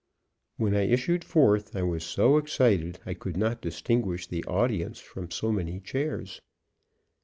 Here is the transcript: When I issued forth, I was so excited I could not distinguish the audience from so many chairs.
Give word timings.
When 0.57 0.75
I 0.75 0.81
issued 0.87 1.23
forth, 1.23 1.75
I 1.75 1.83
was 1.83 2.03
so 2.03 2.37
excited 2.37 2.97
I 3.05 3.13
could 3.13 3.37
not 3.37 3.61
distinguish 3.61 4.25
the 4.25 4.43
audience 4.45 4.97
from 4.97 5.29
so 5.29 5.51
many 5.51 5.79
chairs. 5.79 6.41